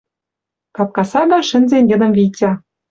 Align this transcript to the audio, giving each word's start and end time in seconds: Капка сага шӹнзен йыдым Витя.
Капка 0.75 1.03
сага 1.11 1.39
шӹнзен 1.49 1.85
йыдым 1.91 2.11
Витя. 2.17 2.51